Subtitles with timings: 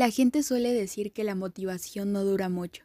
[0.00, 2.84] La gente suele decir que la motivación no dura mucho.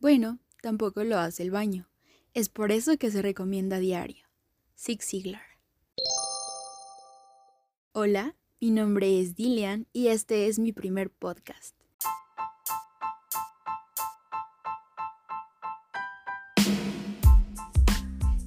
[0.00, 1.86] Bueno, tampoco lo hace el baño.
[2.32, 4.24] Es por eso que se recomienda diario.
[4.74, 5.42] Zig Ziglar.
[7.92, 11.76] Hola, mi nombre es Dillian y este es mi primer podcast.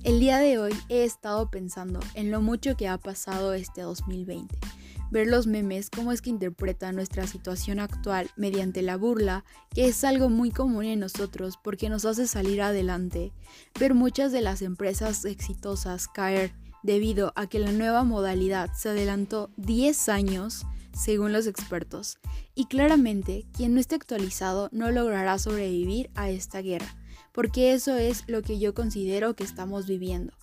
[0.04, 4.79] El día de hoy he estado pensando en lo mucho que ha pasado este 2020
[5.12, 10.04] ver los memes, cómo es que interpretan nuestra situación actual mediante la burla, que es
[10.04, 13.32] algo muy común en nosotros porque nos hace salir adelante,
[13.80, 19.52] ver muchas de las empresas exitosas caer debido a que la nueva modalidad se adelantó
[19.58, 22.18] 10 años, según los expertos,
[22.56, 26.96] y claramente quien no esté actualizado no logrará sobrevivir a esta guerra,
[27.32, 30.34] porque eso es lo que yo considero que estamos viviendo.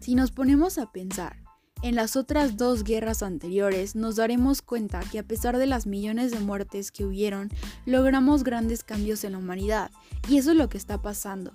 [0.00, 1.47] Si nos ponemos a pensar,
[1.82, 6.30] en las otras dos guerras anteriores nos daremos cuenta que a pesar de las millones
[6.30, 7.50] de muertes que hubieron,
[7.86, 9.90] logramos grandes cambios en la humanidad,
[10.28, 11.50] y eso es lo que está pasando.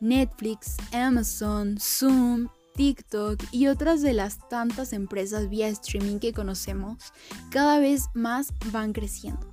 [0.00, 7.12] Netflix, Amazon, Zoom, TikTok y otras de las tantas empresas vía streaming que conocemos,
[7.50, 9.52] cada vez más van creciendo.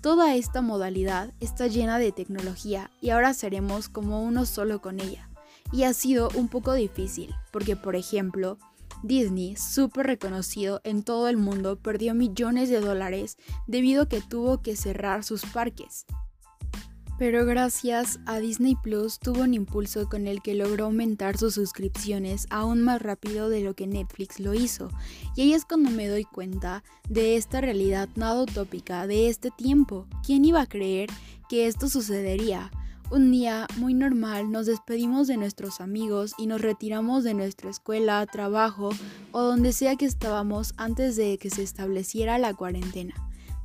[0.00, 5.28] Toda esta modalidad está llena de tecnología y ahora seremos como uno solo con ella.
[5.72, 8.58] Y ha sido un poco difícil, porque por ejemplo,
[9.02, 14.62] Disney, súper reconocido en todo el mundo, perdió millones de dólares debido a que tuvo
[14.62, 16.06] que cerrar sus parques.
[17.18, 22.46] Pero gracias a Disney Plus tuvo un impulso con el que logró aumentar sus suscripciones
[22.48, 24.88] aún más rápido de lo que Netflix lo hizo.
[25.34, 30.06] Y ahí es cuando me doy cuenta de esta realidad nada utópica de este tiempo.
[30.24, 31.10] ¿Quién iba a creer
[31.48, 32.70] que esto sucedería?
[33.10, 38.26] Un día muy normal nos despedimos de nuestros amigos y nos retiramos de nuestra escuela,
[38.26, 38.90] trabajo
[39.32, 43.14] o donde sea que estábamos antes de que se estableciera la cuarentena.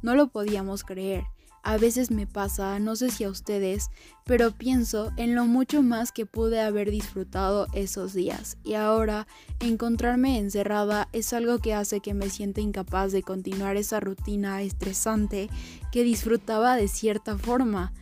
[0.01, 1.25] No lo podíamos creer.
[1.61, 3.89] A veces me pasa, no sé si a ustedes,
[4.25, 9.27] pero pienso en lo mucho más que pude haber disfrutado esos días y ahora
[9.59, 15.49] encontrarme encerrada es algo que hace que me sienta incapaz de continuar esa rutina estresante
[15.91, 17.93] que disfrutaba de cierta forma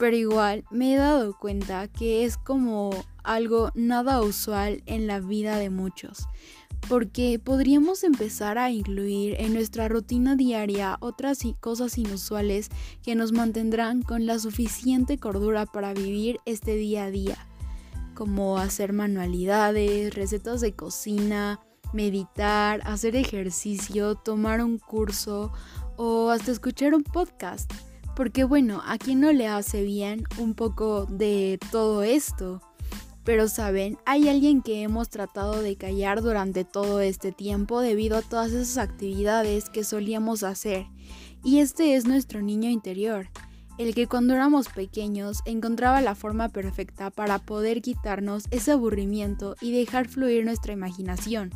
[0.00, 2.90] pero igual me he dado cuenta que es como
[3.22, 6.26] algo nada usual en la vida de muchos,
[6.88, 12.70] porque podríamos empezar a incluir en nuestra rutina diaria otras cosas inusuales
[13.02, 17.36] que nos mantendrán con la suficiente cordura para vivir este día a día,
[18.14, 21.60] como hacer manualidades, recetas de cocina,
[21.92, 25.52] meditar, hacer ejercicio, tomar un curso
[25.98, 27.70] o hasta escuchar un podcast.
[28.16, 32.60] Porque bueno, a quien no le hace bien un poco de todo esto.
[33.24, 38.22] Pero saben, hay alguien que hemos tratado de callar durante todo este tiempo debido a
[38.22, 40.86] todas esas actividades que solíamos hacer.
[41.44, 43.28] Y este es nuestro niño interior
[43.80, 49.72] el que cuando éramos pequeños encontraba la forma perfecta para poder quitarnos ese aburrimiento y
[49.72, 51.50] dejar fluir nuestra imaginación.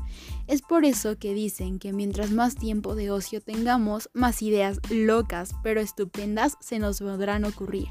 [0.46, 5.50] Es por eso que dicen que mientras más tiempo de ocio tengamos, más ideas locas
[5.62, 7.88] pero estupendas se nos podrán ocurrir.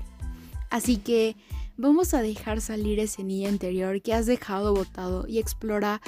[0.71, 1.35] Así que
[1.77, 6.01] vamos a dejar salir ese niño interior que has dejado botado y explora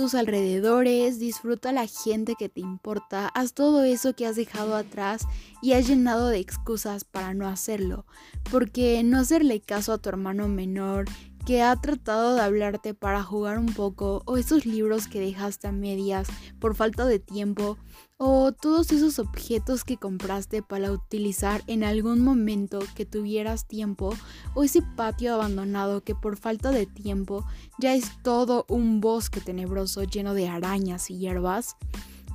[0.00, 5.26] tus alrededores, disfruta la gente que te importa, haz todo eso que has dejado atrás
[5.60, 8.06] y has llenado de excusas para no hacerlo,
[8.50, 11.04] porque no hacerle caso a tu hermano menor
[11.44, 15.72] que ha tratado de hablarte para jugar un poco, o esos libros que dejaste a
[15.72, 16.28] medias
[16.58, 17.78] por falta de tiempo,
[18.18, 24.14] o todos esos objetos que compraste para utilizar en algún momento que tuvieras tiempo,
[24.54, 27.44] o ese patio abandonado que por falta de tiempo
[27.78, 31.76] ya es todo un bosque tenebroso lleno de arañas y hierbas.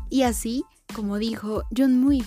[0.10, 0.64] Y así,
[0.96, 2.26] como dijo John Muir,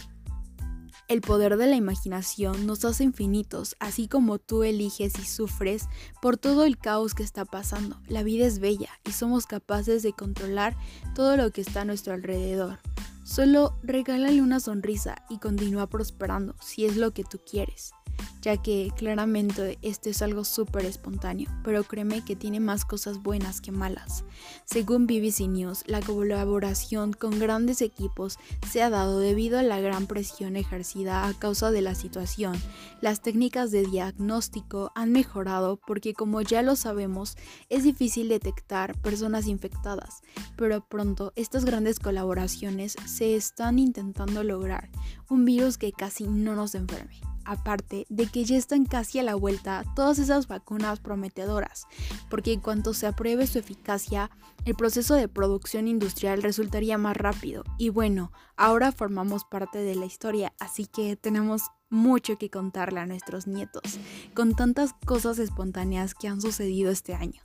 [1.09, 5.89] el poder de la imaginación nos hace infinitos, así como tú eliges y sufres
[6.21, 7.99] por todo el caos que está pasando.
[8.07, 10.77] La vida es bella y somos capaces de controlar
[11.15, 12.79] todo lo que está a nuestro alrededor.
[13.25, 17.93] Solo regálale una sonrisa y continúa prosperando si es lo que tú quieres
[18.41, 23.61] ya que claramente esto es algo súper espontáneo, pero créeme que tiene más cosas buenas
[23.61, 24.25] que malas.
[24.65, 28.39] Según BBC News, la colaboración con grandes equipos
[28.71, 32.57] se ha dado debido a la gran presión ejercida a causa de la situación.
[33.01, 37.37] Las técnicas de diagnóstico han mejorado porque como ya lo sabemos,
[37.69, 40.23] es difícil detectar personas infectadas,
[40.57, 44.91] pero pronto estas grandes colaboraciones se están intentando lograr
[45.29, 49.35] un virus que casi no nos enferme aparte de que ya están casi a la
[49.35, 51.87] vuelta todas esas vacunas prometedoras,
[52.29, 54.31] porque en cuanto se apruebe su eficacia,
[54.67, 57.65] el proceso de producción industrial resultaría más rápido.
[57.79, 63.07] Y bueno, ahora formamos parte de la historia, así que tenemos mucho que contarle a
[63.07, 63.99] nuestros nietos,
[64.35, 67.41] con tantas cosas espontáneas que han sucedido este año.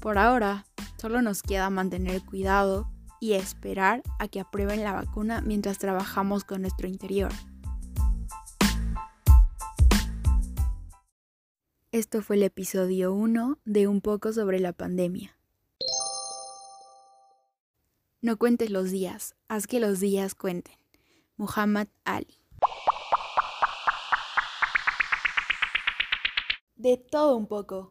[0.00, 0.64] Por ahora,
[0.96, 2.90] solo nos queda mantener cuidado
[3.20, 7.30] y esperar a que aprueben la vacuna mientras trabajamos con nuestro interior.
[12.00, 15.36] Esto fue el episodio 1 de Un poco sobre la pandemia.
[18.22, 20.76] No cuentes los días, haz que los días cuenten.
[21.36, 22.40] Muhammad Ali.
[26.76, 27.88] De todo un poco.